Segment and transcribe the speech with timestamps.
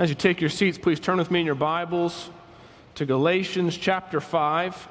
[0.00, 2.30] As you take your seats, please turn with me in your Bibles
[2.94, 4.88] to Galatians chapter 5.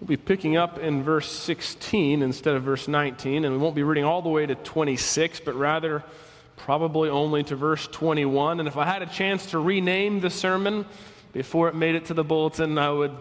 [0.00, 3.84] We'll be picking up in verse 16 instead of verse 19, and we won't be
[3.84, 6.02] reading all the way to 26, but rather
[6.56, 8.58] probably only to verse 21.
[8.58, 10.84] And if I had a chance to rename the sermon
[11.32, 13.14] before it made it to the bulletin, I would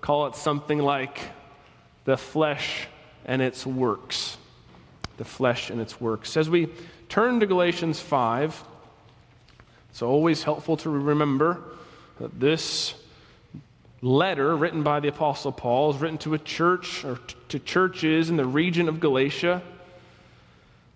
[0.00, 1.20] call it something like
[2.04, 2.88] The Flesh
[3.24, 4.38] and Its Works.
[5.18, 6.36] The Flesh and Its Works.
[6.36, 6.68] As we
[7.08, 8.64] turn to Galatians 5,
[9.90, 11.62] it's always helpful to remember
[12.18, 12.94] that this
[14.02, 17.18] letter written by the Apostle Paul is written to a church or
[17.48, 19.62] to churches in the region of Galatia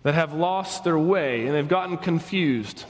[0.03, 2.85] that have lost their way and they've gotten confused.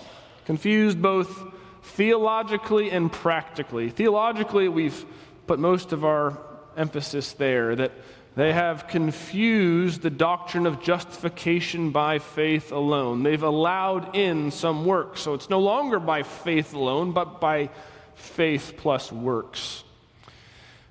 [0.45, 1.43] Confused both
[1.83, 3.89] theologically and practically.
[3.89, 5.05] Theologically, we've
[5.47, 6.37] put most of our
[6.77, 7.91] emphasis there that
[8.35, 13.23] they have confused the doctrine of justification by faith alone.
[13.23, 15.21] They've allowed in some works.
[15.21, 17.69] So it's no longer by faith alone, but by
[18.15, 19.83] faith plus works.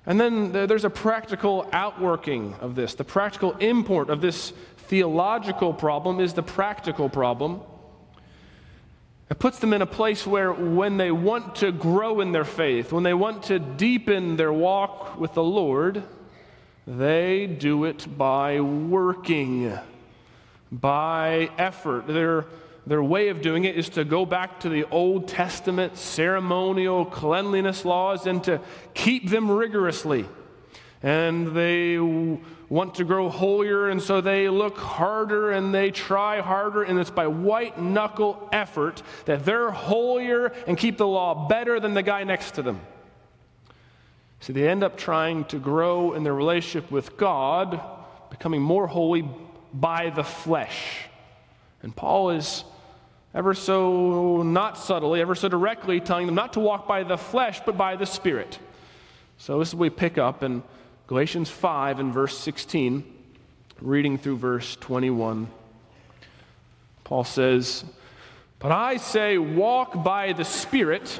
[0.07, 2.95] And then there's a practical outworking of this.
[2.95, 7.61] The practical import of this theological problem is the practical problem.
[9.29, 12.91] It puts them in a place where, when they want to grow in their faith,
[12.91, 16.03] when they want to deepen their walk with the Lord,
[16.87, 19.77] they do it by working,
[20.71, 22.07] by effort.
[22.07, 22.45] Their,
[22.85, 27.85] their way of doing it is to go back to the Old Testament ceremonial cleanliness
[27.85, 28.61] laws and to
[28.93, 30.25] keep them rigorously.
[31.01, 36.83] And they want to grow holier, and so they look harder and they try harder,
[36.83, 41.93] and it's by white knuckle effort that they're holier and keep the law better than
[41.93, 42.79] the guy next to them.
[44.39, 47.81] So they end up trying to grow in their relationship with God,
[48.29, 49.27] becoming more holy
[49.73, 51.07] by the flesh.
[51.81, 52.63] And Paul is
[53.33, 57.61] ever so not subtly, ever so directly telling them not to walk by the flesh,
[57.65, 58.57] but by the Spirit.
[59.37, 60.63] So this is what we pick up in
[61.07, 63.03] Galatians 5 and verse 16,
[63.81, 65.47] reading through verse 21.
[67.03, 67.83] Paul says,
[68.59, 71.19] But I say, walk by the Spirit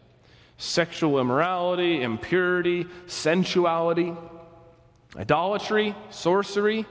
[0.61, 4.13] sexual immorality, impurity, sensuality,
[5.17, 6.85] idolatry, sorcery,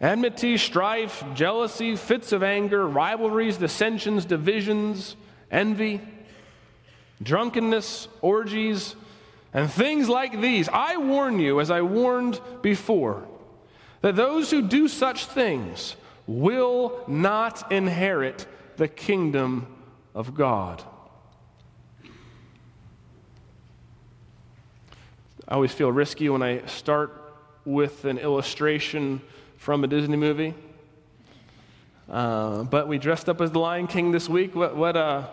[0.00, 5.16] enmity, strife, jealousy, fits of anger, rivalries, dissensions, divisions,
[5.50, 6.00] envy,
[7.22, 8.96] drunkenness, orgies,
[9.52, 10.66] and things like these.
[10.70, 13.28] I warn you, as I warned before,
[14.00, 15.94] that those who do such things
[16.26, 18.46] will not inherit
[18.78, 19.66] the kingdom
[20.14, 20.82] of God.
[25.48, 27.22] I always feel risky when I start
[27.64, 29.20] with an illustration
[29.58, 30.54] from a Disney movie.
[32.10, 34.56] Uh, but we dressed up as the Lion King this week.
[34.56, 35.28] What, what, uh,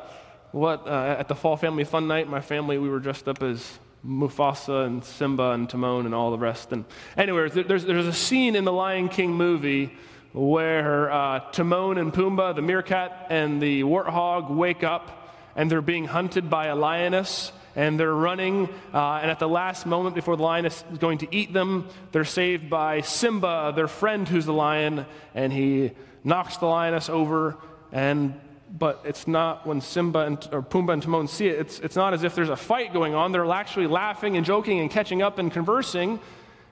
[0.52, 3.80] what uh, at the Fall Family Fun Night, my family, we were dressed up as
[4.06, 6.72] Mufasa and Simba and Timon and all the rest.
[6.74, 6.86] And
[7.18, 9.94] anyways, there's, there's a scene in the Lion King movie
[10.32, 16.06] where uh, Timon and Pumbaa, the meerkat and the warthog, wake up and they're being
[16.06, 18.70] hunted by a lioness and they're running.
[18.94, 22.26] Uh, and at the last moment before the lion is going to eat them, they're
[22.26, 25.92] saved by Simba, their friend who's the lion, and he
[26.24, 27.58] knocks the lioness over.
[27.92, 28.40] And
[28.76, 32.14] but it's not when Simba and, or Pumbaa and Timon see it, it's, it's not
[32.16, 33.32] as if there's a fight going on.
[33.32, 36.20] They're actually laughing and joking and catching up and conversing.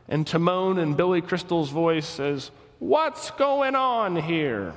[0.07, 4.73] And Timon and Billy Crystal's voice says, What's going on here?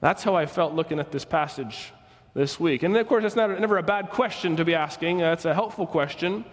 [0.00, 1.92] That's how I felt looking at this passage
[2.36, 2.82] this week.
[2.82, 5.86] And of course, that's not, never a bad question to be asking, that's a helpful
[5.86, 6.44] question.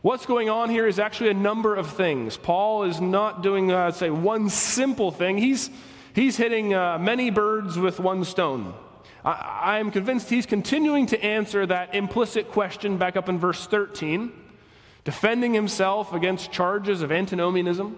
[0.00, 2.36] What's going on here is actually a number of things.
[2.36, 5.36] Paul is not doing, uh, say, one simple thing.
[5.36, 5.70] He's,
[6.14, 8.74] he's hitting uh, many birds with one stone.
[9.24, 14.30] I, am convinced he's continuing to answer that implicit question back up in verse 13,
[15.02, 17.96] defending himself against charges of antinomianism.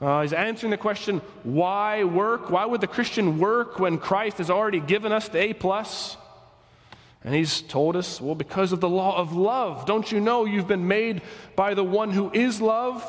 [0.00, 2.48] Uh, he's answering the question, why work?
[2.48, 6.16] Why would the Christian work when Christ has already given us the A plus?
[7.26, 9.84] And he's told us, well, because of the law of love.
[9.84, 11.22] Don't you know you've been made
[11.56, 13.02] by the one who is love,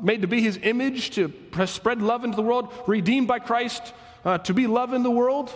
[0.00, 1.32] made to be his image, to
[1.66, 3.94] spread love into the world, redeemed by Christ
[4.26, 5.50] uh, to be love in the world?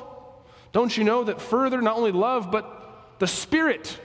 [0.72, 4.00] Don't you know that further, not only love, but the Spirit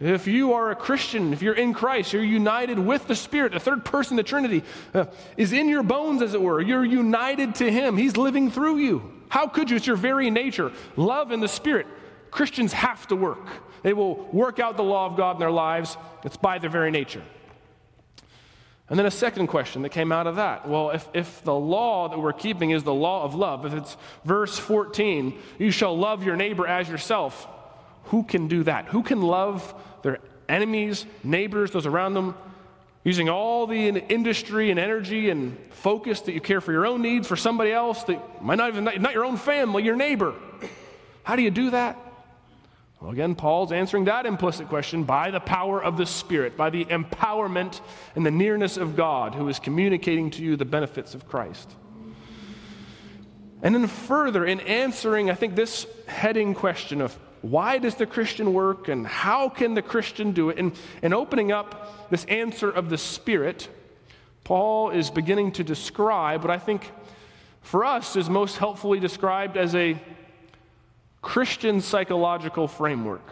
[0.00, 3.58] If you are a Christian, if you're in Christ, you're united with the Spirit, the
[3.58, 4.62] third person the Trinity
[4.94, 5.06] uh,
[5.36, 6.60] is in your bones, as it were.
[6.60, 9.12] You're united to Him, He's living through you.
[9.28, 9.76] How could you?
[9.76, 10.72] It's your very nature.
[10.96, 11.86] Love in the Spirit.
[12.30, 13.46] Christians have to work,
[13.82, 15.96] they will work out the law of God in their lives.
[16.24, 17.22] It's by their very nature.
[18.90, 20.66] And then a second question that came out of that.
[20.66, 23.96] Well, if, if the law that we're keeping is the law of love, if it's
[24.24, 27.46] verse 14, you shall love your neighbor as yourself,
[28.04, 28.86] who can do that?
[28.86, 32.34] Who can love their enemies, neighbors, those around them,
[33.04, 37.28] using all the industry and energy and focus that you care for your own needs,
[37.28, 40.34] for somebody else that might not even, not your own family, your neighbor?
[41.24, 41.98] How do you do that?
[43.00, 46.84] Well, again, Paul's answering that implicit question by the power of the Spirit, by the
[46.86, 47.80] empowerment
[48.16, 51.70] and the nearness of God who is communicating to you the benefits of Christ.
[53.62, 58.52] And then, further, in answering, I think, this heading question of why does the Christian
[58.52, 62.90] work and how can the Christian do it, and, and opening up this answer of
[62.90, 63.68] the Spirit,
[64.42, 66.90] Paul is beginning to describe what I think
[67.60, 70.00] for us is most helpfully described as a
[71.22, 73.28] Christian psychological framework,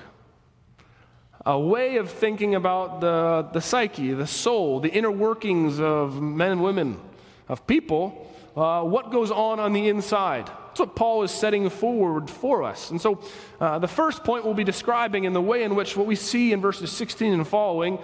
[1.44, 6.52] a way of thinking about the, the psyche, the soul, the inner workings of men
[6.52, 7.00] and women,
[7.48, 10.46] of people, uh, what goes on on the inside.
[10.46, 12.90] That's what Paul is setting forward for us.
[12.90, 13.20] And so
[13.60, 16.52] uh, the first point we'll be describing in the way in which what we see
[16.52, 17.98] in verses 16 and following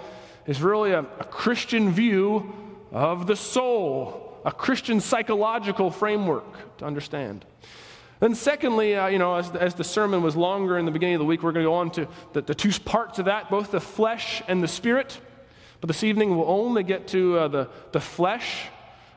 [0.47, 2.53] is really a, a Christian view
[2.91, 7.45] of the soul, a Christian psychological framework to understand.
[8.23, 11.19] Then, secondly, uh, you know, as, as the sermon was longer in the beginning of
[11.19, 13.71] the week, we're going to go on to the, the two parts of that, both
[13.71, 15.19] the flesh and the spirit.
[15.81, 18.67] But this evening, we'll only get to uh, the, the flesh,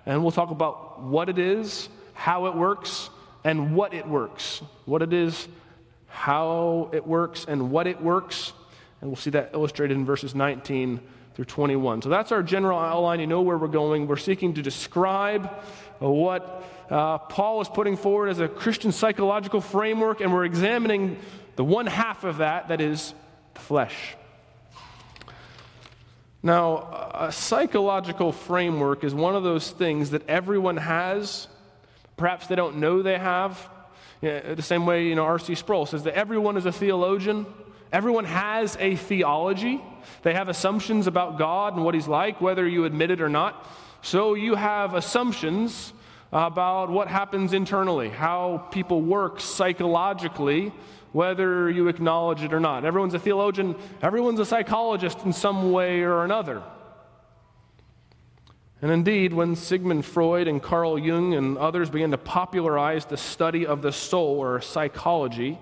[0.07, 3.09] and we'll talk about what it is, how it works,
[3.45, 4.61] and what it works.
[4.87, 5.47] What it is,
[6.09, 8.55] how it works, and what it works.
[9.01, 11.01] And we'll see that illustrated in verses 19
[11.37, 12.03] through 21.
[12.03, 13.21] So that's our general outline.
[13.21, 14.09] You know where we're going.
[14.09, 15.47] We're seeking to describe
[16.01, 21.19] what uh, Paul is putting forward as a Christian psychological framework, and we're examining
[21.57, 23.13] the one half of that that is
[23.55, 24.17] the flesh.
[26.43, 31.49] Now, a psychological framework is one of those things that everyone has.
[32.17, 33.69] Perhaps they don't know they have.
[34.23, 35.57] Know, the same way, you know, R.C.
[35.57, 37.47] Sproul says that everyone is a theologian.
[37.93, 39.83] Everyone has a theology.
[40.23, 43.67] They have assumptions about God and what He's like, whether you admit it or not.
[44.03, 45.93] So you have assumptions
[46.33, 50.73] about what happens internally, how people work psychologically,
[51.13, 52.85] whether you acknowledge it or not.
[52.85, 56.63] Everyone's a theologian, everyone's a psychologist in some way or another.
[58.83, 63.67] And indeed, when Sigmund Freud and Carl Jung and others began to popularize the study
[63.67, 65.59] of the soul or psychology,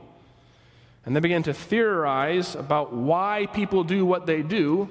[1.06, 4.88] and they began to theorize about why people do what they do,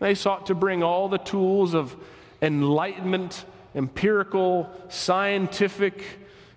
[0.00, 1.94] they sought to bring all the tools of
[2.42, 3.44] enlightenment
[3.74, 6.02] empirical, scientific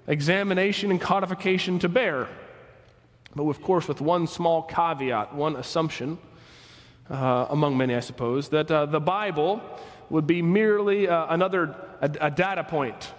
[0.07, 2.27] examination and codification to bear.
[3.35, 6.17] But of course, with one small caveat, one assumption,
[7.09, 9.61] uh, among many, I suppose, that uh, the Bible
[10.09, 13.11] would be merely uh, another a, a data point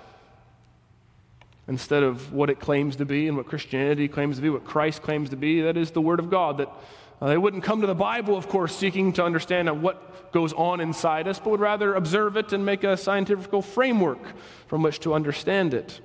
[1.67, 5.02] instead of what it claims to be and what Christianity claims to be, what Christ
[5.02, 5.62] claims to be.
[5.62, 6.58] That is the Word of God.
[6.58, 6.69] That
[7.20, 10.81] uh, they wouldn't come to the Bible, of course, seeking to understand what goes on
[10.81, 14.20] inside us, but would rather observe it and make a scientific framework
[14.67, 16.00] from which to understand it.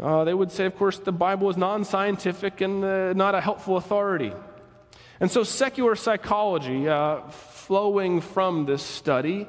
[0.00, 3.40] Uh, they would say, of course, the Bible is non scientific and uh, not a
[3.40, 4.32] helpful authority.
[5.18, 9.46] And so, secular psychology, uh, flowing from this study,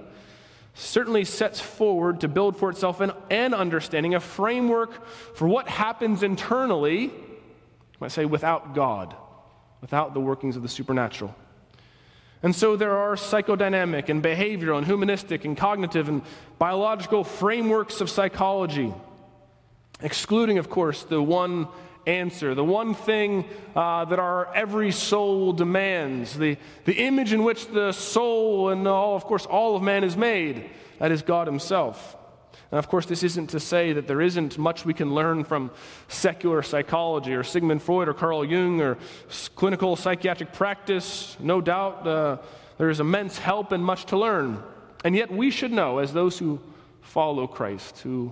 [0.73, 6.23] certainly sets forward to build for itself an, an understanding, a framework for what happens
[6.23, 7.11] internally, I
[8.01, 9.15] might say, without God
[9.81, 11.35] without the workings of the supernatural.
[12.43, 16.23] And so there are psychodynamic and behavioral and humanistic and cognitive and
[16.57, 18.93] biological frameworks of psychology,
[20.01, 21.67] excluding, of course, the one
[22.07, 23.45] answer, the one thing
[23.75, 29.15] uh, that our every soul demands, the, the image in which the soul and all,
[29.15, 30.69] of course, all of man is made.
[30.97, 32.15] That is God Himself.
[32.71, 35.71] And of course, this isn't to say that there isn't much we can learn from
[36.07, 38.97] secular psychology or Sigmund Freud or Carl Jung or
[39.55, 41.35] clinical psychiatric practice.
[41.39, 42.37] No doubt uh,
[42.77, 44.63] there is immense help and much to learn.
[45.03, 46.59] And yet, we should know, as those who
[47.01, 48.31] follow Christ, who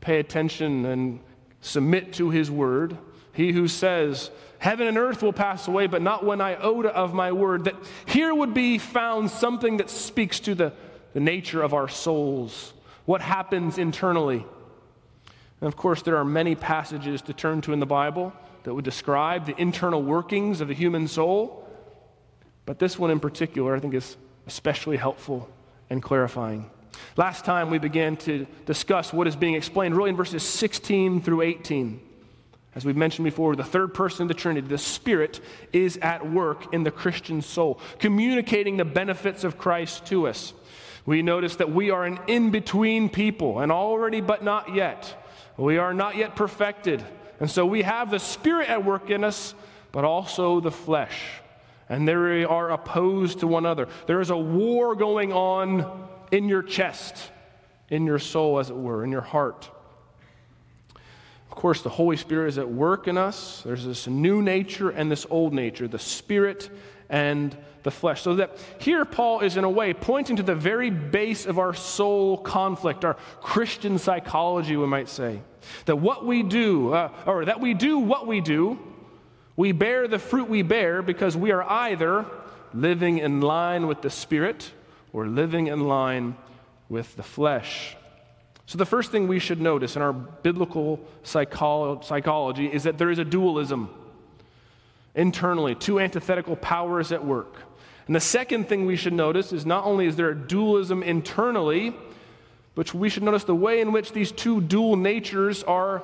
[0.00, 1.20] pay attention and
[1.60, 2.96] submit to his word,
[3.32, 7.30] he who says, Heaven and earth will pass away, but not one iota of my
[7.32, 10.72] word, that here would be found something that speaks to the,
[11.12, 12.72] the nature of our souls
[13.06, 14.44] what happens internally.
[15.60, 18.32] And of course, there are many passages to turn to in the Bible
[18.64, 21.66] that would describe the internal workings of the human soul.
[22.66, 25.48] But this one in particular, I think, is especially helpful
[25.88, 26.70] and clarifying.
[27.16, 31.42] Last time we began to discuss what is being explained really in verses 16 through
[31.42, 32.00] 18.
[32.74, 35.40] As we've mentioned before, the third person of the Trinity, the Spirit,
[35.72, 40.52] is at work in the Christian soul, communicating the benefits of Christ to us.
[41.06, 45.24] We notice that we are an in between people, and already but not yet.
[45.56, 47.02] We are not yet perfected.
[47.38, 49.54] And so we have the Spirit at work in us,
[49.92, 51.22] but also the flesh.
[51.88, 53.88] And they are opposed to one another.
[54.06, 57.30] There is a war going on in your chest,
[57.88, 59.70] in your soul, as it were, in your heart.
[61.48, 63.62] Of course, the Holy Spirit is at work in us.
[63.64, 66.68] There's this new nature and this old nature, the spirit
[67.08, 68.20] and the flesh.
[68.20, 71.72] So that here Paul is, in a way, pointing to the very base of our
[71.72, 75.40] soul conflict, our Christian psychology, we might say.
[75.86, 78.78] That what we do, uh, or that we do what we do,
[79.56, 82.26] we bear the fruit we bear because we are either
[82.74, 84.72] living in line with the Spirit
[85.12, 86.36] or living in line
[86.88, 87.96] with the flesh.
[88.66, 93.10] So, the first thing we should notice in our biblical psycholo- psychology is that there
[93.10, 93.88] is a dualism
[95.14, 97.54] internally, two antithetical powers at work.
[98.06, 101.94] And the second thing we should notice is not only is there a dualism internally,
[102.74, 106.02] but we should notice the way in which these two dual natures are,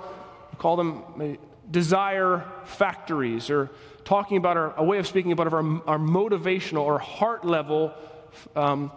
[0.50, 1.38] we call them
[1.70, 3.70] desire factories, or
[4.04, 7.92] talking about our, a way of speaking about our, our motivational or heart level
[8.56, 8.90] um,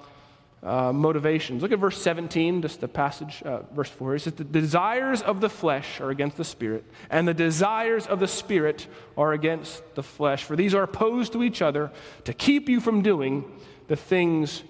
[0.63, 1.61] uh, motivations.
[1.61, 4.15] Look at verse 17, just the passage, uh, verse 4.
[4.15, 8.19] It says, The desires of the flesh are against the spirit, and the desires of
[8.19, 10.43] the spirit are against the flesh.
[10.43, 11.91] For these are opposed to each other
[12.23, 13.45] to keep you from doing
[13.87, 14.63] the things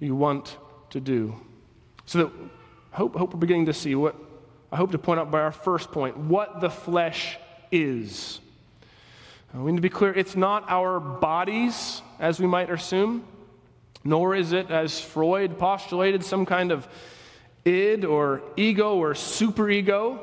[0.00, 0.56] you want
[0.90, 1.34] to do.
[2.04, 2.32] So that
[2.92, 4.14] I hope, hope we're beginning to see what
[4.70, 7.38] I hope to point out by our first point what the flesh
[7.70, 8.40] is.
[9.54, 13.24] We need to be clear it's not our bodies, as we might assume
[14.08, 16.88] nor is it, as Freud postulated, some kind of
[17.66, 20.18] id or ego or superego,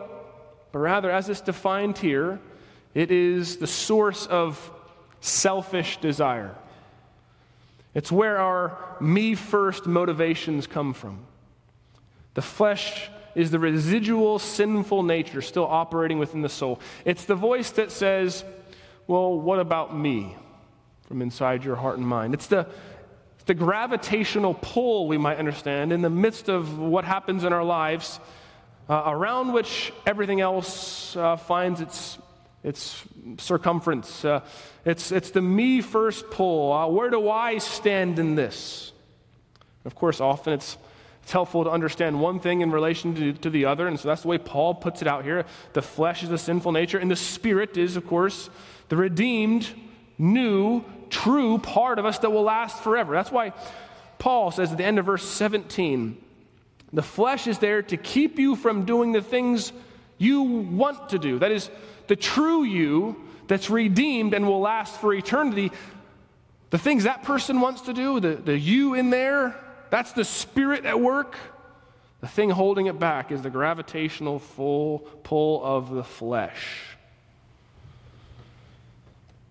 [0.71, 2.39] but rather, as it's defined here,
[2.95, 4.71] it is the source of
[5.21, 6.55] selfish desire.
[7.93, 11.19] It's where our me first motivations come from.
[12.33, 16.79] The flesh is the residual sinful nature still operating within the soul.
[17.05, 18.43] It's the voice that says,
[19.05, 20.35] Well, what about me?
[21.07, 22.33] from inside your heart and mind.
[22.33, 22.67] It's the
[23.45, 28.19] the gravitational pull, we might understand, in the midst of what happens in our lives,
[28.89, 32.17] uh, around which everything else uh, finds its,
[32.63, 33.03] its
[33.37, 34.25] circumference.
[34.25, 34.41] Uh,
[34.83, 36.73] it's, it's the me first pull.
[36.73, 38.91] Uh, where do I stand in this?
[39.85, 40.77] Of course, often it's,
[41.21, 44.23] it's helpful to understand one thing in relation to, to the other, and so that's
[44.23, 45.45] the way Paul puts it out here.
[45.73, 48.49] The flesh is the sinful nature, and the spirit is, of course,
[48.89, 49.67] the redeemed,
[50.17, 53.13] new, true part of us that will last forever.
[53.13, 53.53] That's why
[54.17, 56.21] Paul says at the end of verse 17
[56.93, 59.73] the flesh is there to keep you from doing the things
[60.17, 61.39] you want to do.
[61.39, 61.69] That is,
[62.07, 65.71] the true you that's redeemed and will last for eternity.
[66.69, 69.59] The things that person wants to do, the, the you in there,
[69.89, 71.37] that's the spirit at work.
[72.21, 76.94] The thing holding it back is the gravitational full pull of the flesh.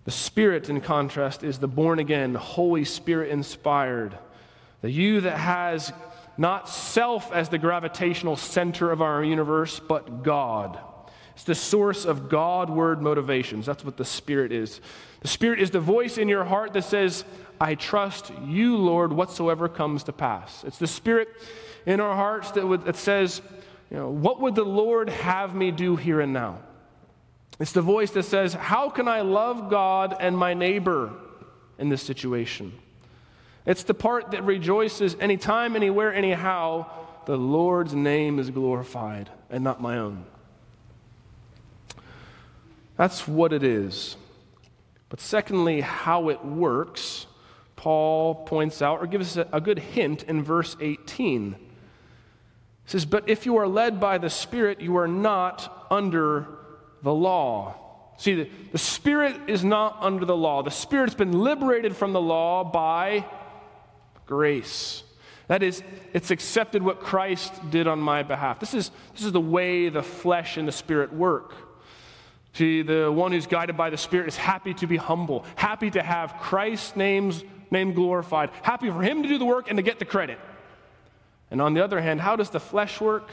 [0.04, 4.16] The Spirit, in contrast, is the born again, Holy Spirit inspired.
[4.82, 5.92] The you that has
[6.36, 10.78] not self as the gravitational center of our universe, but God.
[11.34, 13.66] It's the source of God-ward motivations.
[13.66, 14.80] That's what the Spirit is.
[15.20, 17.24] The Spirit is the voice in your heart that says,
[17.60, 20.64] I trust you, Lord, whatsoever comes to pass.
[20.64, 21.28] It's the Spirit
[21.86, 23.40] in our hearts that, would, that says,
[23.90, 26.58] you know, What would the Lord have me do here and now?
[27.60, 31.12] It's the voice that says, How can I love God and my neighbor
[31.78, 32.72] in this situation?
[33.66, 36.86] It's the part that rejoices anytime, anywhere, anyhow,
[37.26, 40.26] the Lord's name is glorified and not my own.
[42.96, 44.16] That's what it is.
[45.08, 47.26] But secondly, how it works,
[47.76, 51.52] Paul points out or gives us a good hint in verse 18.
[51.52, 51.58] He
[52.84, 56.48] says, But if you are led by the Spirit, you are not under
[57.04, 57.76] the law.
[58.16, 60.62] See, the, the Spirit is not under the law.
[60.62, 63.24] The Spirit's been liberated from the law by
[64.26, 65.02] grace.
[65.46, 65.82] That is,
[66.14, 68.58] it's accepted what Christ did on my behalf.
[68.58, 71.52] This is, this is the way the flesh and the Spirit work.
[72.54, 76.02] See, the one who's guided by the Spirit is happy to be humble, happy to
[76.02, 79.98] have Christ's name's, name glorified, happy for him to do the work and to get
[79.98, 80.38] the credit.
[81.50, 83.28] And on the other hand, how does the flesh work?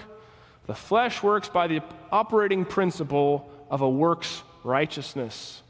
[0.65, 5.63] The flesh works by the operating principle of a works righteousness.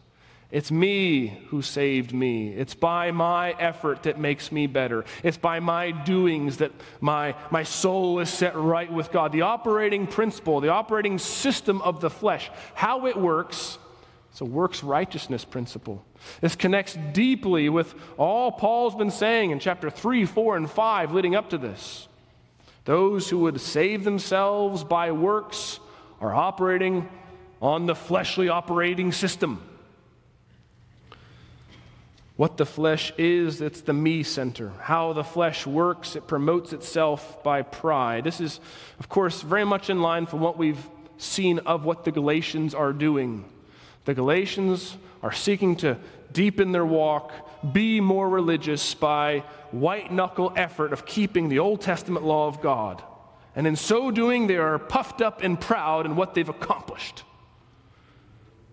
[0.50, 2.50] It's me who saved me.
[2.50, 5.06] It's by my effort that makes me better.
[5.24, 9.32] It's by my doings that my, my soul is set right with God.
[9.32, 13.78] The operating principle, the operating system of the flesh, how it works,
[14.32, 16.04] it's a works righteousness principle.
[16.42, 21.36] This connects deeply with all Paul's been saying in chapter 3, 4, and 5 leading
[21.36, 22.10] up to this.
[22.84, 25.80] Those who would save themselves by works
[26.20, 27.10] are operating
[27.62, 29.62] on the fleshly operating system.
[32.38, 34.72] What the flesh is, it's the me center.
[34.82, 38.24] How the flesh works, it promotes itself by pride.
[38.24, 38.60] This is,
[39.00, 40.90] of course, very much in line from what we've
[41.20, 43.46] seen of what the Galatians are doing.
[44.06, 45.98] The Galatians are seeking to
[46.34, 47.32] deepen their walk,
[47.74, 53.04] be more religious by white knuckle effort of keeping the Old Testament law of God.
[53.56, 57.24] And in so doing, they are puffed up and proud in what they've accomplished.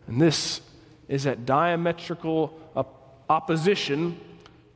[0.09, 0.61] And this
[1.07, 2.59] is at diametrical
[3.29, 4.19] opposition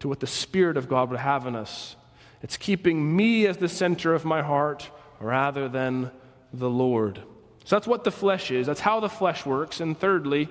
[0.00, 1.96] to what the Spirit of God would have in us.
[2.42, 6.10] It's keeping me as the center of my heart rather than
[6.52, 7.22] the Lord.
[7.64, 8.66] So that's what the flesh is.
[8.66, 9.80] That's how the flesh works.
[9.80, 10.48] And thirdly,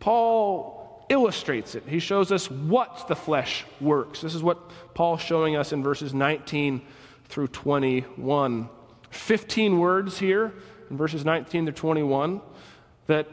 [0.00, 1.84] Paul illustrates it.
[1.86, 4.20] He shows us what the flesh works.
[4.20, 6.80] This is what Paul's showing us in verses 19
[7.28, 8.68] through 21.
[9.10, 10.54] 15 words here
[10.90, 12.40] in verses 19 to 21
[13.08, 13.28] that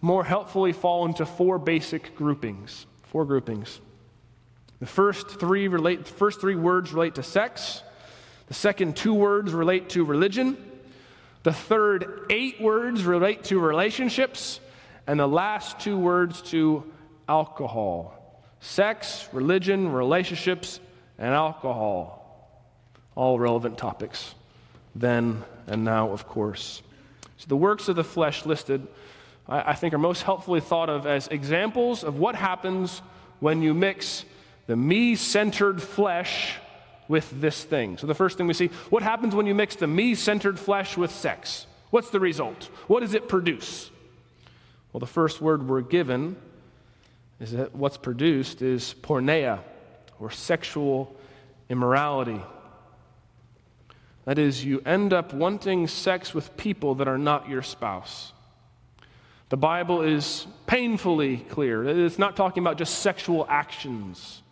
[0.00, 2.86] more helpfully fall into four basic groupings.
[3.04, 3.80] Four groupings.
[4.80, 7.82] The first three relate the first three words relate to sex.
[8.46, 10.56] The second two words relate to religion.
[11.42, 14.60] The third eight words relate to relationships.
[15.06, 16.84] And the last two words to
[17.28, 18.42] alcohol.
[18.60, 20.80] Sex, religion, relationships,
[21.18, 22.16] and alcohol.
[23.14, 24.34] All relevant topics
[24.94, 26.82] then and now, of course.
[27.36, 28.86] So the works of the flesh listed
[29.50, 33.02] I, I think, are most helpfully thought of as examples of what happens
[33.40, 34.24] when you mix
[34.66, 36.54] the me centered flesh
[37.08, 37.98] with this thing.
[37.98, 40.96] So, the first thing we see what happens when you mix the me centered flesh
[40.96, 41.66] with sex?
[41.90, 42.70] What's the result?
[42.86, 43.90] What does it produce?
[44.92, 46.36] Well, the first word we're given
[47.40, 49.60] is that what's produced is porneia,
[50.20, 51.16] or sexual
[51.68, 52.40] immorality.
[54.26, 58.32] That is, you end up wanting sex with people that are not your spouse.
[59.50, 61.84] The Bible is painfully clear.
[61.84, 64.42] It's not talking about just sexual actions.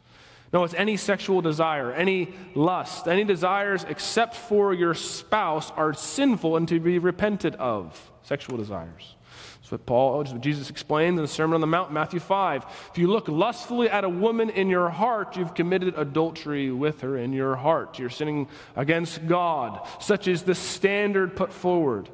[0.52, 6.56] No, it's any sexual desire, any lust, any desires except for your spouse are sinful
[6.56, 8.10] and to be repented of.
[8.22, 9.14] Sexual desires.
[9.60, 12.64] That's what Paul, what Jesus explained in the Sermon on the Mount, Matthew 5.
[12.90, 17.18] If you look lustfully at a woman in your heart, you've committed adultery with her
[17.18, 18.00] in your heart.
[18.00, 19.86] You're sinning against God.
[20.00, 22.08] Such is the standard put forward.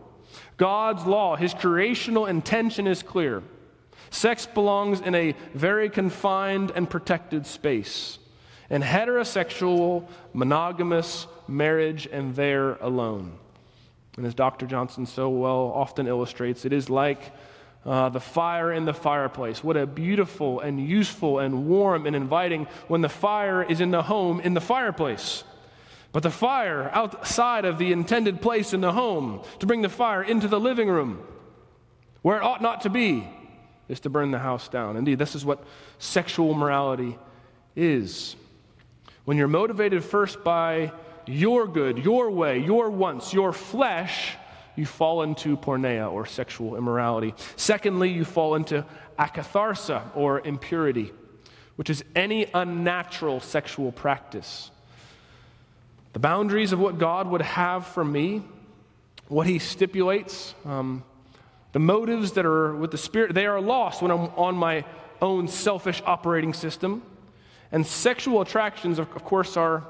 [0.56, 3.42] God's law, his creational intention is clear.
[4.10, 8.18] Sex belongs in a very confined and protected space.
[8.70, 13.38] In heterosexual, monogamous marriage, and there alone.
[14.16, 14.66] And as Dr.
[14.66, 17.32] Johnson so well often illustrates, it is like
[17.84, 19.62] uh, the fire in the fireplace.
[19.62, 24.02] What a beautiful and useful and warm and inviting when the fire is in the
[24.02, 25.44] home in the fireplace.
[26.14, 30.22] But the fire outside of the intended place in the home, to bring the fire
[30.22, 31.20] into the living room,
[32.22, 33.29] where it ought not to be,
[33.88, 34.96] is to burn the house down.
[34.96, 35.64] Indeed, this is what
[35.98, 37.18] sexual morality
[37.74, 38.37] is.
[39.24, 40.92] When you're motivated first by
[41.27, 44.37] your good, your way, your wants, your flesh,
[44.77, 47.35] you fall into porneia or sexual immorality.
[47.57, 48.87] Secondly, you fall into
[49.18, 51.11] akatharsia or impurity,
[51.74, 54.70] which is any unnatural sexual practice
[56.14, 58.42] the boundaries of what God would have for me,
[59.29, 61.03] what He stipulates, um,
[61.72, 64.85] the motives that are with the Spirit, they are lost when I'm on my
[65.20, 67.03] own selfish operating system.
[67.72, 69.83] And sexual attractions, of, course, are,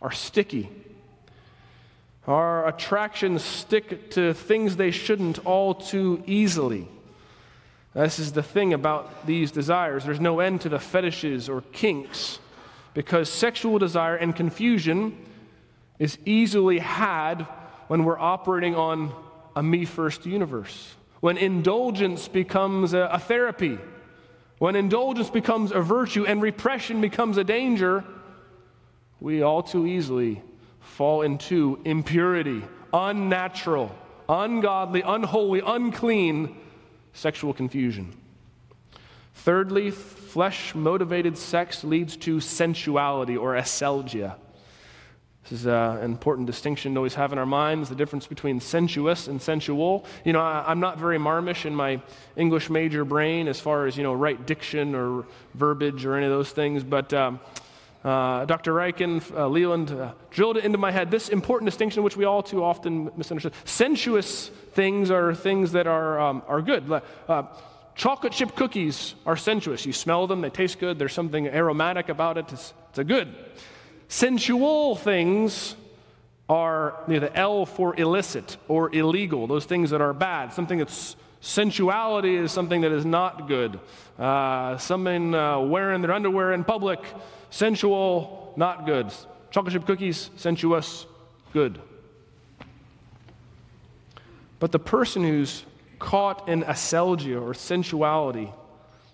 [0.00, 0.70] are sticky.
[2.28, 6.86] Our attractions stick to things they shouldn't all too easily.
[7.92, 10.04] This is the thing about these desires.
[10.04, 12.38] There's no end to the fetishes or kinks
[12.94, 15.26] because sexual desire and confusion
[15.98, 17.46] is easily had
[17.88, 19.14] when we're operating on
[19.54, 20.94] a me first universe.
[21.20, 23.78] When indulgence becomes a, a, therapy,
[24.58, 28.04] when indulgence becomes a virtue and repression becomes a danger,
[29.20, 30.42] we all too easily
[30.80, 33.94] fall into impurity, unnatural,
[34.28, 36.56] ungodly, unholy, unclean
[37.12, 38.14] sexual confusion.
[39.34, 44.36] Thirdly, flesh motivated sex leads to sensuality or aselgeia.
[45.50, 48.58] This is uh, an important distinction to always have in our minds the difference between
[48.58, 50.04] sensuous and sensual.
[50.24, 52.00] You know, I, am not very marmish in my
[52.34, 56.32] English major brain as far as, you know, right diction or verbiage or any of
[56.32, 57.38] those things, but um,
[58.02, 58.72] uh, Dr.
[58.72, 62.42] Ryken, uh, Leland, uh, drilled it into my head this important distinction, which we all
[62.42, 63.54] too often misunderstand.
[63.64, 66.90] Sensuous things are things that are, um, are good.
[67.28, 67.44] Uh,
[67.94, 69.86] chocolate chip cookies are sensuous.
[69.86, 73.32] You smell them, they taste good, there's something aromatic about it, it's, it's a good.
[74.08, 75.74] Sensual things
[76.48, 80.52] are you know, the L for illicit or illegal, those things that are bad.
[80.52, 83.80] Something that's sensuality is something that is not good.
[84.18, 87.00] Uh, someone uh, wearing their underwear in public,
[87.50, 89.12] sensual, not good.
[89.50, 91.06] Chocolate chip cookies, sensuous,
[91.52, 91.80] good.
[94.58, 95.64] But the person who's
[95.98, 98.52] caught in aselgeia or sensuality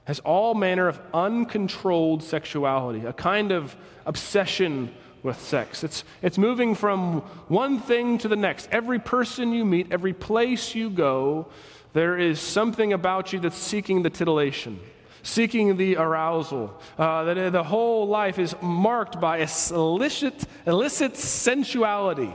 [0.05, 5.85] has all manner of uncontrolled sexuality, a kind of obsession with sex.
[5.85, 8.69] It's, it's moving from one thing to the next.
[8.73, 11.47] Every person you meet, every place you go,
[11.93, 14.81] there is something about you that's seeking the titillation,
[15.23, 16.81] seeking the arousal.
[16.99, 22.33] Uh, that the whole life is marked by illicit, illicit sensuality.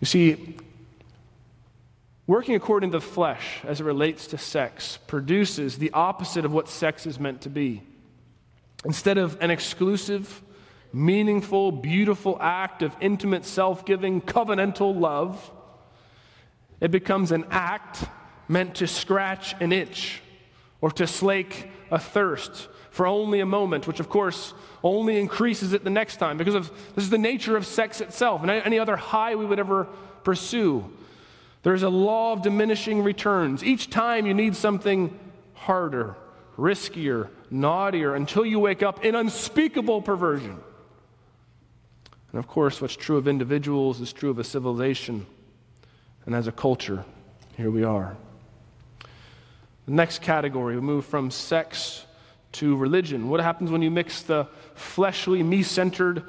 [0.00, 0.56] You see,
[2.26, 6.68] Working according to the flesh as it relates to sex produces the opposite of what
[6.68, 7.82] sex is meant to be.
[8.84, 10.42] Instead of an exclusive,
[10.92, 15.52] meaningful, beautiful act of intimate, self giving, covenantal love,
[16.80, 18.04] it becomes an act
[18.48, 20.20] meant to scratch an itch
[20.80, 25.84] or to slake a thirst for only a moment, which of course only increases it
[25.84, 28.96] the next time because of this is the nature of sex itself and any other
[28.96, 29.84] high we would ever
[30.24, 30.90] pursue.
[31.66, 33.64] There's a law of diminishing returns.
[33.64, 35.18] Each time you need something
[35.54, 36.14] harder,
[36.56, 40.60] riskier, naughtier, until you wake up in unspeakable perversion.
[42.30, 45.26] And of course, what's true of individuals is true of a civilization
[46.24, 47.04] and as a culture.
[47.56, 48.16] Here we are.
[49.86, 52.06] The next category, we move from sex
[52.52, 53.28] to religion.
[53.28, 56.22] What happens when you mix the fleshly, me centered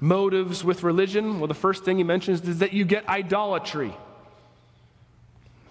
[0.00, 1.40] motives with religion?
[1.40, 3.94] Well, the first thing he mentions is that you get idolatry.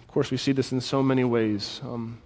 [0.08, 1.82] Of course, we see this in so many ways.
[1.84, 2.18] Um,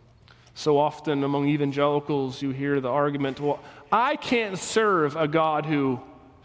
[0.55, 3.59] so often among evangelicals, you hear the argument, well,
[3.91, 6.01] I can't serve a God who,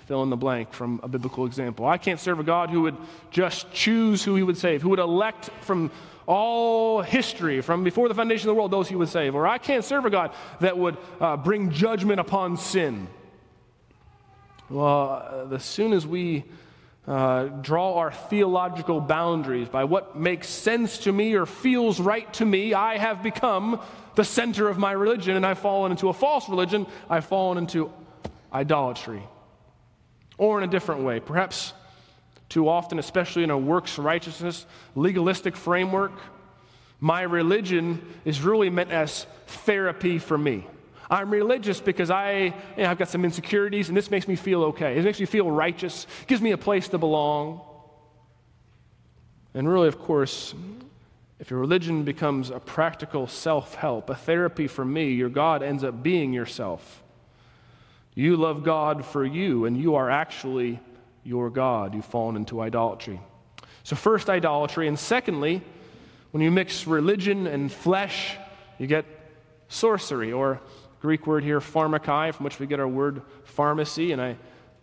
[0.07, 1.85] fill in the blank from a biblical example.
[1.85, 2.97] I can't serve a God who would
[3.29, 5.91] just choose who he would save, who would elect from
[6.25, 9.35] all history, from before the foundation of the world, those he would save.
[9.35, 13.07] Or I can't serve a God that would uh, bring judgment upon sin.
[14.69, 16.45] Well, uh, as soon as we
[17.07, 22.45] uh, draw our theological boundaries by what makes sense to me or feels right to
[22.45, 23.79] me, I have become
[24.15, 26.85] the center of my religion and I've fallen into a false religion.
[27.09, 27.93] I've fallen into
[28.51, 29.23] idolatry.
[30.37, 31.73] Or in a different way, perhaps
[32.49, 36.11] too often, especially in a works righteousness, legalistic framework,
[36.99, 40.67] my religion is really meant as therapy for me.
[41.09, 44.63] I'm religious because I, you know, I've got some insecurities, and this makes me feel
[44.65, 44.97] okay.
[44.97, 47.61] It makes me feel righteous, gives me a place to belong.
[49.53, 50.53] And really, of course,
[51.39, 55.83] if your religion becomes a practical self help, a therapy for me, your God ends
[55.83, 57.03] up being yourself.
[58.13, 60.79] You love God for you, and you are actually
[61.23, 61.93] your God.
[61.93, 63.21] You've fallen into idolatry.
[63.83, 64.87] So, first, idolatry.
[64.87, 65.61] And secondly,
[66.31, 68.35] when you mix religion and flesh,
[68.79, 69.05] you get
[69.69, 70.59] sorcery or
[71.01, 74.11] Greek word here, pharmakeia, from which we get our word pharmacy.
[74.11, 74.35] And I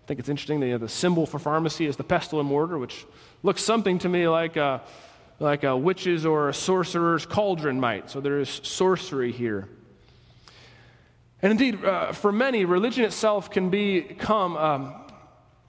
[0.07, 3.05] think it's interesting that know, the symbol for pharmacy is the pestle and mortar, which
[3.42, 4.83] looks something to me like a,
[5.40, 8.11] like a witch's or a sorcerer's cauldron might.
[8.11, 9.68] So there is sorcery here.
[11.42, 15.03] And indeed, uh, for many, religion itself can become um,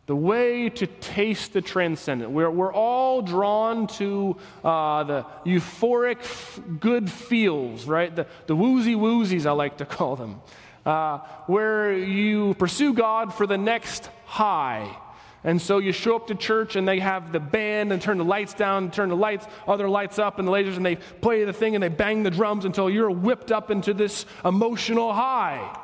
[0.07, 2.29] the way to taste the transcendent.
[2.29, 8.15] We're, we're all drawn to uh, the euphoric f- good feels, right?
[8.15, 10.41] The, the woozy woozies, I like to call them,
[10.85, 14.95] uh, where you pursue God for the next high.
[15.43, 18.23] And so you show up to church and they have the band and turn the
[18.23, 21.53] lights down, turn the lights, other lights up and the lasers, and they play the
[21.53, 25.79] thing and they bang the drums until you're whipped up into this emotional high.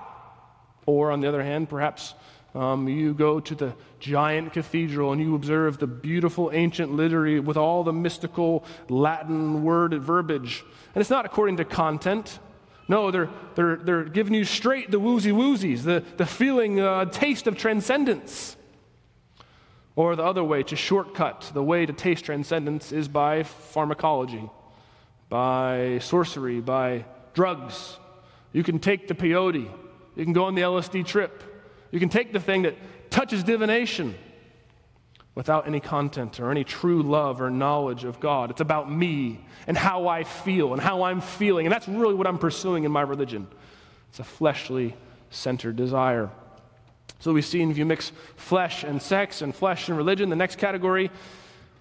[0.88, 2.15] Or on the other hand, perhaps
[2.53, 7.55] um, you go to the giant cathedral and you observe the beautiful ancient liturgy with
[7.55, 10.63] all the mystical Latin word verbiage.
[10.93, 12.39] And it's not according to content.
[12.89, 17.47] No, they're, they're, they're giving you straight the woozy woozies, the, the feeling, uh, taste
[17.47, 18.57] of transcendence.
[19.95, 24.49] Or the other way, to shortcut, the way to taste transcendence is by pharmacology,
[25.29, 27.97] by sorcery, by drugs.
[28.51, 29.69] You can take the peyote,
[30.15, 31.50] you can go on the LSD trip,
[31.91, 32.75] you can take the thing that
[33.12, 34.15] touches divination
[35.36, 38.51] without any content or any true love or knowledge of God.
[38.51, 41.65] It's about me and how I feel and how I'm feeling.
[41.65, 43.47] And that's really what I'm pursuing in my religion.
[44.10, 44.95] It's a fleshly
[45.30, 46.30] centered desire.
[47.19, 50.58] So we see if you mix flesh and sex and flesh and religion, the next
[50.58, 51.12] category,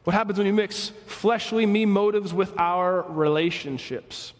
[0.04, 4.32] what happens when you mix fleshly me motives with our relationships?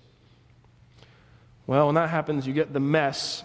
[1.66, 3.42] Well, when that happens, you get the mess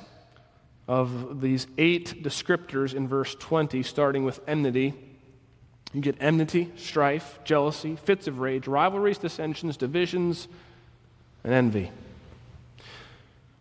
[0.87, 4.93] of these eight descriptors in verse 20, starting with enmity.
[5.93, 10.47] You get enmity, strife, jealousy, fits of rage, rivalries, dissensions, divisions,
[11.43, 11.91] and envy.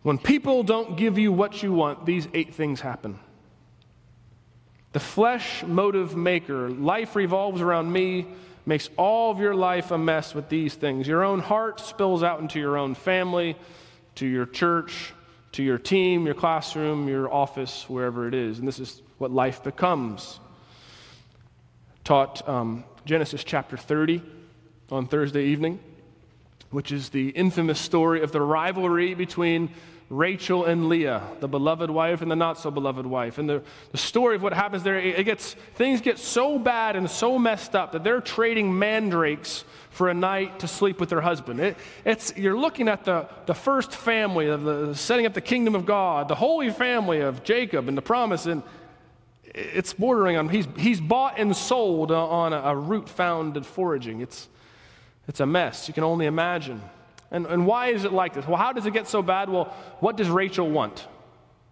[0.03, 3.19] When people don't give you what you want, these eight things happen.
[4.91, 8.27] The flesh motive maker, life revolves around me,
[8.67, 11.07] makes all of your life a mess with these things.
[11.07, 13.57] Your own heart spills out into your own family,
[14.15, 15.13] to your church,
[15.55, 18.59] to your team, your classroom, your office, wherever it is.
[18.59, 20.41] And this is what life becomes.
[22.03, 24.21] Taught um, Genesis chapter 30
[24.91, 25.79] on Thursday evening,
[26.71, 29.69] which is the infamous story of the rivalry between
[30.09, 33.37] Rachel and Leah, the beloved wife and the not so beloved wife.
[33.37, 33.63] And the,
[33.93, 37.75] the story of what happens there, it gets, things get so bad and so messed
[37.75, 39.63] up that they're trading mandrakes
[39.95, 41.57] for a night to sleep with their husband.
[41.61, 45.73] It, it's, you're looking at the, the first family of the setting up the kingdom
[45.73, 48.61] of God, the holy family of Jacob and the promise, and
[49.45, 54.19] it's bordering on, he's, he's bought and sold on a, a root found in foraging.
[54.19, 54.49] It's,
[55.29, 55.87] it's a mess.
[55.87, 56.81] You can only imagine.
[57.31, 58.45] And, and why is it like this?
[58.45, 59.49] Well, how does it get so bad?
[59.49, 61.07] Well, what does Rachel want?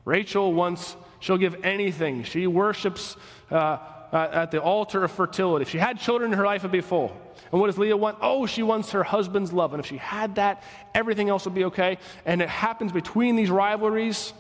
[0.06, 2.24] Rachel wants, she'll give anything.
[2.24, 3.18] She worships
[3.52, 3.80] uh,
[4.14, 5.64] Uh, at the altar of fertility.
[5.64, 7.20] If she had children, in her life it would be full.
[7.52, 8.20] And what does Leah want?
[8.22, 9.74] Oh, she wants her husband's love.
[9.74, 10.62] And if she had that,
[10.94, 11.98] everything else would be okay.
[12.24, 14.32] And it happens between these rivalries.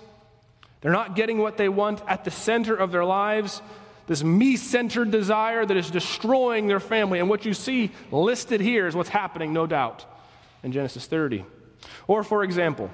[0.82, 3.64] They're not getting what they want at the center of their lives.
[4.06, 7.20] This me centered desire that is destroying their family.
[7.20, 10.06] And what you see listed here is what's happening, no doubt,
[10.62, 11.46] in Genesis 30.
[12.08, 12.92] Or, for example,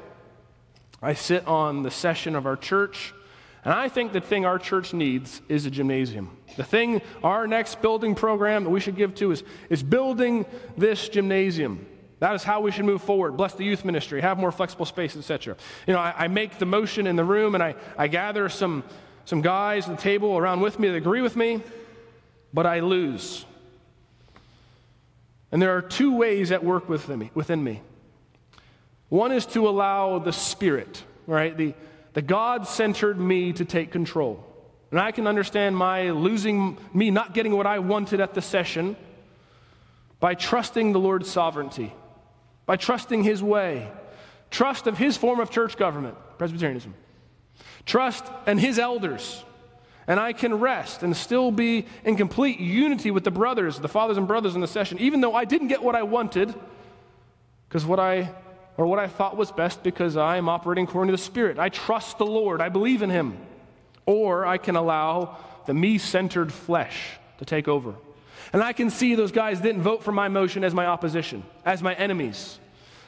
[1.02, 3.14] I sit on the session of our church
[3.70, 6.36] and I think the thing our church needs is a gymnasium.
[6.58, 11.08] The thing our next building program that we should give to is, is building this
[11.08, 11.86] gymnasium.
[12.18, 13.38] That is how we should move forward.
[13.38, 15.56] Bless the youth ministry, have more flexible space, etc.
[15.86, 18.84] You know, I, I, make the motion in the room and I, I gather some,
[19.26, 21.62] some guys at the table around with me that agree with me,
[22.52, 23.46] but I lose.
[25.52, 27.30] And there are two ways at work within me.
[27.36, 27.84] Within me.
[29.10, 31.56] One is to allow the Spirit, right?
[31.56, 31.76] The,
[32.14, 34.46] the God centered me to take control.
[34.92, 38.96] And I can understand my losing, me not getting what I wanted at the session
[40.20, 41.94] by trusting the Lord's sovereignty,
[42.66, 43.90] by trusting His way,
[44.50, 46.94] trust of His form of church government, Presbyterianism,
[47.86, 49.44] trust and His elders.
[50.08, 54.18] And I can rest and still be in complete unity with the brothers, the fathers
[54.18, 56.52] and brothers in the session, even though I didn't get what I wanted,
[57.68, 58.32] because what I
[58.80, 61.60] or what I thought was best because I am operating according to the Spirit.
[61.60, 63.38] I trust the Lord, I believe in Him.
[64.06, 67.94] Or I can allow the me centered flesh to take over.
[68.54, 71.84] And I can see those guys didn't vote for my motion as my opposition, as
[71.84, 72.58] my enemies.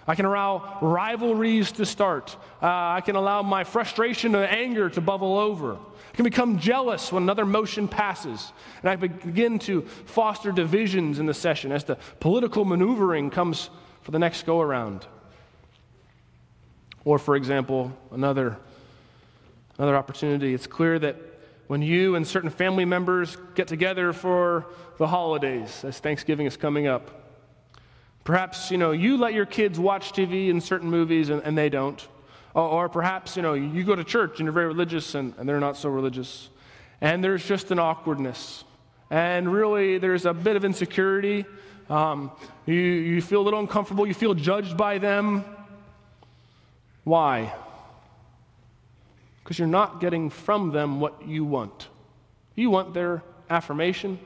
[0.05, 2.35] I can allow rivalries to start.
[2.61, 5.75] Uh, I can allow my frustration and anger to bubble over.
[5.75, 8.51] I can become jealous when another motion passes.
[8.81, 13.69] And I begin to foster divisions in the session as the political maneuvering comes
[14.01, 15.07] for the next go around.
[17.03, 18.57] Or, for example, another,
[19.77, 21.15] another opportunity, it's clear that
[21.67, 24.65] when you and certain family members get together for
[24.97, 27.09] the holidays, as Thanksgiving is coming up,
[28.23, 31.69] perhaps, you know, you let your kids watch TV and certain movies and, and they
[31.69, 32.05] don't.
[32.53, 35.47] Or, or, perhaps, you know, you go to church and you're very religious and, and
[35.47, 36.49] they're not so religious.
[36.99, 38.63] And there's just an awkwardness.
[39.09, 41.45] And really, there's a bit of insecurity.
[41.89, 42.31] Um,
[42.65, 44.05] you, you feel a little uncomfortable.
[44.05, 45.45] You feel judged by them.
[47.03, 47.53] Why?
[49.43, 51.87] Because you're not getting from them what you want.
[52.55, 54.19] You want their affirmation,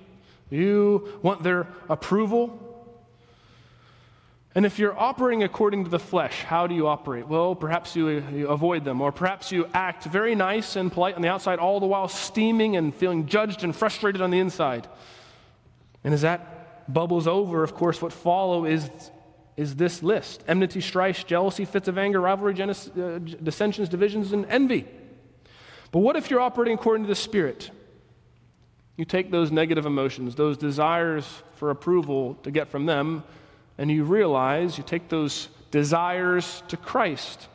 [0.49, 2.61] you want their approval.
[4.53, 7.27] And if you're operating according to the flesh, how do you operate?
[7.27, 11.21] Well, perhaps you, you, avoid them, or perhaps you act very nice and polite on
[11.21, 14.87] the outside, all the while steaming and feeling judged and frustrated on the inside.
[16.05, 18.89] And as that bubbles over, of course, what follow is
[19.57, 24.45] is this list enmity, strife, jealousy, fits of anger, rivalry, genes- uh, dissensions, divisions, and
[24.47, 24.85] envy.
[25.91, 27.71] But what if you're operating according to the Spirit?
[28.97, 33.23] You take those negative emotions, those desires for approval to get from them,
[33.77, 37.47] and you realize you take those desires to Christ.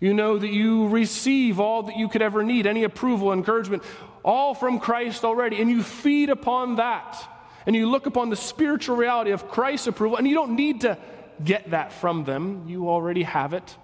[0.00, 3.82] You know that you receive all that you could ever need, any approval, encouragement,
[4.24, 7.16] all from Christ already, and you feed upon that.
[7.66, 10.98] And you look upon the spiritual reality of Christ's approval, and you don't need to
[11.44, 12.64] get that from them.
[12.66, 13.76] You already have it.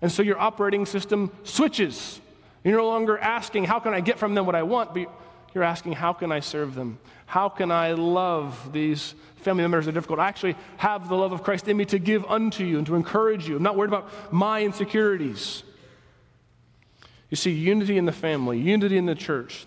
[0.00, 2.20] And so your operating system switches.
[2.64, 4.94] You're no longer asking, How can I get from them what I want?
[4.94, 5.10] But
[5.54, 6.98] you're asking, How can I serve them?
[7.26, 10.18] How can I love these family members that are difficult?
[10.18, 12.94] I actually have the love of Christ in me to give unto you and to
[12.94, 13.56] encourage you.
[13.56, 15.62] I'm not worried about my insecurities.
[17.30, 19.66] You see, unity in the family, unity in the church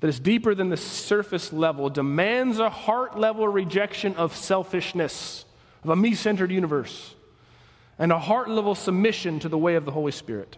[0.00, 5.44] that is deeper than the surface level demands a heart level rejection of selfishness,
[5.84, 7.14] of a me centered universe,
[7.98, 10.56] and a heart level submission to the way of the Holy Spirit.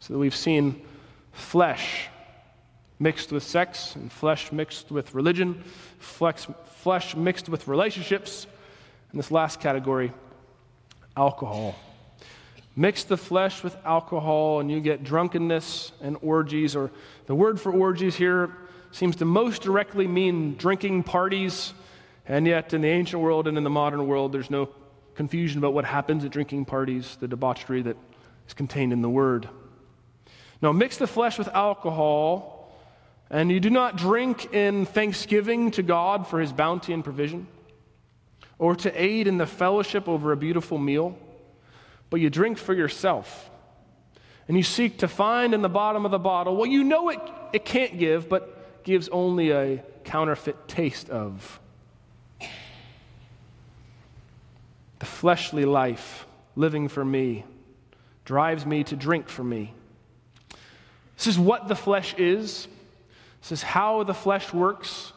[0.00, 0.82] So that we've seen
[1.32, 2.08] flesh
[2.98, 5.62] mixed with sex, and flesh mixed with religion,
[5.98, 6.46] flesh,
[6.76, 8.46] flesh mixed with relationships,
[9.10, 10.12] and this last category,
[11.16, 11.74] alcohol.
[12.76, 16.90] Mix the flesh with alcohol, and you get drunkenness and orgies, or
[17.26, 18.50] the word for orgies here
[18.92, 21.72] seems to most directly mean drinking parties,
[22.30, 24.68] and yet in the ancient world and in the modern world, there's no
[25.16, 27.96] confusion about what happens at drinking parties, the debauchery that
[28.46, 29.48] is contained in the word.
[30.62, 32.72] Now, mix the flesh with alcohol
[33.30, 37.48] and you do not drink in thanksgiving to God for his bounty and provision,
[38.60, 41.18] or to aid in the fellowship over a beautiful meal,
[42.10, 43.50] but you drink for yourself.
[44.46, 47.18] And you seek to find in the bottom of the bottle what you know it,
[47.52, 51.60] it can't give, but gives only a counterfeit taste of.
[55.00, 57.44] The fleshly life, living for me,
[58.24, 59.74] drives me to drink for me.
[61.16, 62.68] This is what the flesh is.
[63.42, 65.12] This is how the flesh works.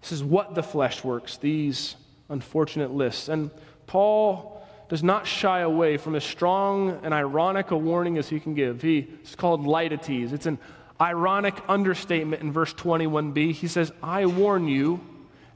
[0.00, 1.96] This is what the flesh works, these
[2.28, 3.28] unfortunate lists.
[3.28, 3.50] And
[3.86, 8.54] Paul does not shy away from as strong and ironic a warning as he can
[8.54, 8.82] give.
[8.82, 10.32] He, it's called litotes.
[10.32, 10.58] It's an
[11.00, 13.52] ironic understatement in verse 21b.
[13.52, 15.00] He says, I warn you,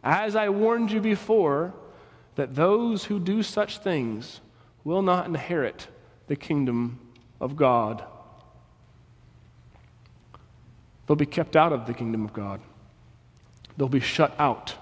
[0.02, 1.72] as I warned you before,
[2.40, 4.40] that those who do such things
[4.82, 5.86] will not inherit
[6.26, 6.98] the kingdom
[7.38, 8.02] of God.
[11.06, 12.62] They'll be kept out of the kingdom of God.
[13.76, 14.74] They'll be shut out.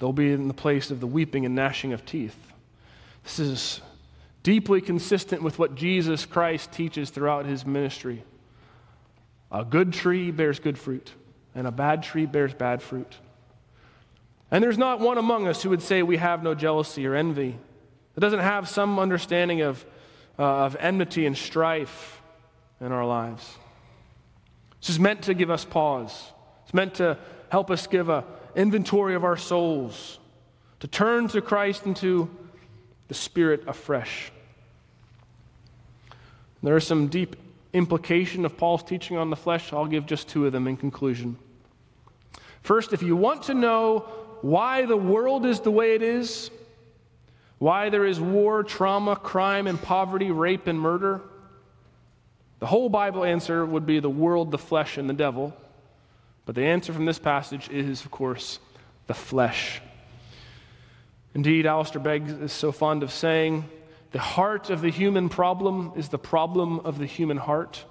[0.00, 2.36] They'll be in the place of the weeping and gnashing of teeth.
[3.22, 3.80] This is
[4.42, 8.24] deeply consistent with what Jesus Christ teaches throughout his ministry.
[9.52, 11.12] A good tree bears good fruit,
[11.54, 13.18] and a bad tree bears bad fruit.
[14.50, 17.58] And there's not one among us who would say we have no jealousy or envy,
[18.14, 19.84] that doesn't have some understanding of,
[20.38, 22.22] uh, of enmity and strife
[22.80, 23.56] in our lives.
[24.80, 26.32] This is meant to give us pause.
[26.64, 27.18] It's meant to
[27.50, 30.18] help us give an inventory of our souls,
[30.80, 32.30] to turn to Christ and to
[33.08, 34.32] the Spirit afresh.
[36.62, 37.36] There is some deep
[37.72, 39.72] implication of Paul's teaching on the flesh.
[39.72, 41.36] I'll give just two of them in conclusion.
[42.62, 44.08] First, if you want to know
[44.42, 46.50] why the world is the way it is,
[47.58, 51.20] why there is war, trauma, crime, and poverty, rape, and murder,
[52.60, 55.54] the whole Bible answer would be the world, the flesh, and the devil.
[56.44, 58.58] But the answer from this passage is, of course,
[59.06, 59.80] the flesh.
[61.34, 63.64] Indeed, Alistair Begg is so fond of saying,
[64.10, 67.84] the heart of the human problem is the problem of the human heart.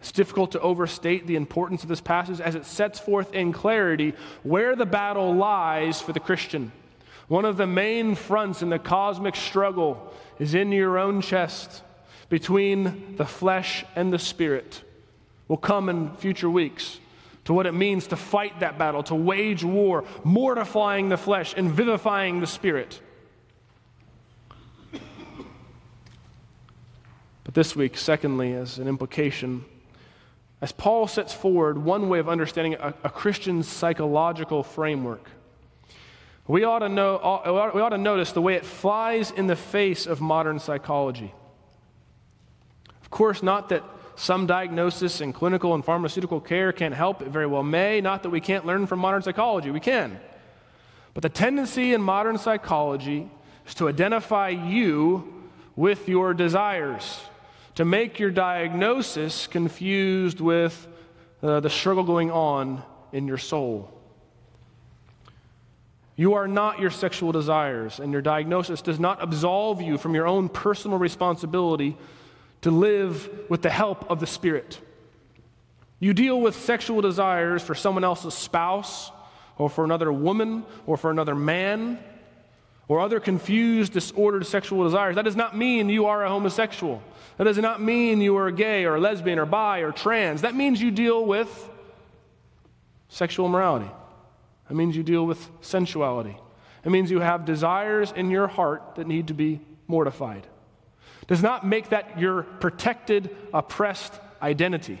[0.00, 4.14] It's difficult to overstate the importance of this passage as it sets forth in clarity
[4.42, 6.72] where the battle lies for the Christian.
[7.26, 11.82] One of the main fronts in the cosmic struggle is in your own chest
[12.28, 14.82] between the flesh and the spirit.
[15.48, 17.00] We'll come in future weeks
[17.44, 21.70] to what it means to fight that battle, to wage war, mortifying the flesh and
[21.70, 23.00] vivifying the spirit.
[27.44, 29.64] But this week, secondly, as an implication,
[30.60, 35.30] as Paul sets forward one way of understanding a, a Christian's psychological framework,
[36.46, 40.06] we ought, to know, we ought to notice the way it flies in the face
[40.06, 41.34] of modern psychology.
[43.02, 43.84] Of course, not that
[44.16, 48.30] some diagnosis in clinical and pharmaceutical care can't help, it very well may, not that
[48.30, 50.18] we can't learn from modern psychology, we can.
[51.14, 53.30] But the tendency in modern psychology
[53.66, 55.34] is to identify you
[55.76, 57.20] with your desires,
[57.78, 60.88] to make your diagnosis confused with
[61.44, 63.88] uh, the struggle going on in your soul.
[66.16, 70.26] You are not your sexual desires, and your diagnosis does not absolve you from your
[70.26, 71.96] own personal responsibility
[72.62, 74.80] to live with the help of the Spirit.
[76.00, 79.12] You deal with sexual desires for someone else's spouse,
[79.56, 82.00] or for another woman, or for another man,
[82.88, 87.02] or other confused, disordered sexual desires, that does not mean you are a homosexual.
[87.36, 90.42] That does not mean you are gay or lesbian or bi or trans.
[90.42, 91.70] That means you deal with
[93.08, 93.90] sexual immorality.
[94.68, 96.36] That means you deal with sensuality.
[96.84, 100.46] It means you have desires in your heart that need to be mortified.
[101.26, 104.98] Does not make that your protected, oppressed identity.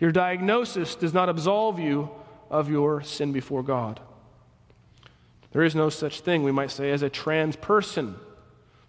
[0.00, 2.10] Your diagnosis does not absolve you
[2.50, 4.00] of your sin before God.
[5.56, 8.16] There is no such thing, we might say, as a trans person.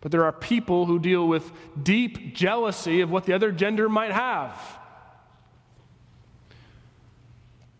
[0.01, 1.49] But there are people who deal with
[1.81, 4.59] deep jealousy of what the other gender might have.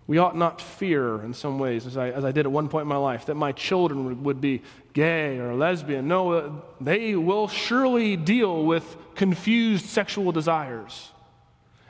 [0.08, 2.84] We ought not fear, in some ways, as I, as I did at one point
[2.84, 4.62] in my life, that my children would, would be
[4.94, 6.08] gay or lesbian.
[6.08, 11.12] No, uh, they will surely deal with confused sexual desires.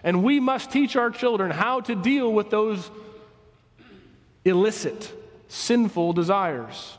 [0.04, 2.90] And we must teach our children how to deal with those
[4.44, 5.14] illicit,
[5.48, 6.98] sinful desires.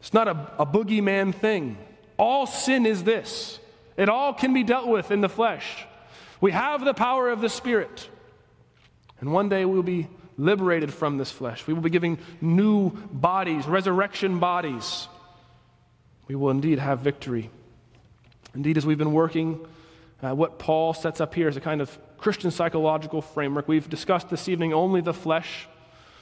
[0.00, 1.78] It's not a, a boogeyman thing.
[2.18, 3.58] All sin is this
[3.96, 5.86] it all can be dealt with in the flesh.
[6.40, 8.08] We have the power of the Spirit.
[9.20, 11.66] And one day we'll be liberated from this flesh.
[11.66, 15.06] We will be giving new bodies, resurrection bodies.
[16.26, 17.50] We will indeed have victory.
[18.54, 19.64] Indeed, as we've been working,
[20.22, 23.68] uh, what Paul sets up here is a kind of Christian psychological framework.
[23.68, 25.68] We've discussed this evening only the flesh.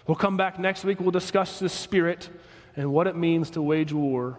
[0.06, 2.28] We'll come back next week, we'll discuss the spirit
[2.76, 4.38] and what it means to wage war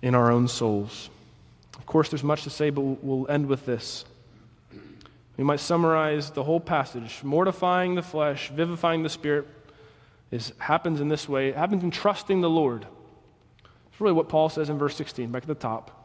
[0.00, 1.10] in our own souls.
[1.76, 4.04] Of course, there's much to say, but we'll end with this.
[5.36, 7.22] We might summarize the whole passage.
[7.22, 9.48] Mortifying the flesh, vivifying the spirit
[10.30, 11.48] is, happens in this way.
[11.48, 12.86] It happens in trusting the Lord.
[13.90, 15.98] It's really what Paul says in verse 16, back at the top.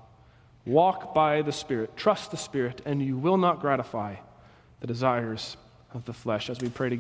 [0.66, 4.16] Walk by the Spirit, trust the Spirit, and you will not gratify
[4.82, 5.56] the desires
[5.94, 6.96] of the flesh as we pray together.